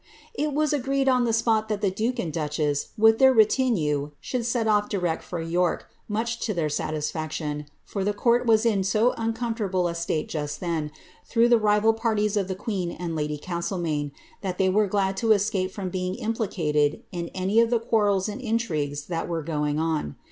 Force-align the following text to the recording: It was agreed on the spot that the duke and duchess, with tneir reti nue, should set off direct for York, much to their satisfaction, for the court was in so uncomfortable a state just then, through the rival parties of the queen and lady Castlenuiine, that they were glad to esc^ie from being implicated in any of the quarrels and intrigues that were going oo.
It 0.33 0.51
was 0.53 0.73
agreed 0.73 1.07
on 1.07 1.25
the 1.25 1.31
spot 1.31 1.69
that 1.69 1.81
the 1.81 1.91
duke 1.91 2.17
and 2.17 2.33
duchess, 2.33 2.87
with 2.97 3.19
tneir 3.19 3.35
reti 3.35 3.71
nue, 3.71 4.13
should 4.19 4.47
set 4.47 4.65
off 4.67 4.89
direct 4.89 5.21
for 5.23 5.39
York, 5.39 5.85
much 6.09 6.39
to 6.39 6.55
their 6.55 6.69
satisfaction, 6.69 7.67
for 7.85 8.03
the 8.03 8.11
court 8.11 8.47
was 8.47 8.65
in 8.65 8.83
so 8.83 9.13
uncomfortable 9.15 9.87
a 9.87 9.93
state 9.93 10.27
just 10.27 10.59
then, 10.59 10.89
through 11.23 11.49
the 11.49 11.59
rival 11.59 11.93
parties 11.93 12.35
of 12.35 12.47
the 12.47 12.55
queen 12.55 12.89
and 12.89 13.15
lady 13.15 13.37
Castlenuiine, 13.37 14.11
that 14.41 14.57
they 14.57 14.69
were 14.69 14.87
glad 14.87 15.15
to 15.17 15.27
esc^ie 15.27 15.69
from 15.69 15.91
being 15.91 16.15
implicated 16.15 17.03
in 17.11 17.27
any 17.35 17.59
of 17.59 17.69
the 17.69 17.77
quarrels 17.79 18.27
and 18.27 18.41
intrigues 18.41 19.03
that 19.05 19.27
were 19.29 19.43
going 19.43 19.77
oo. 19.79 20.15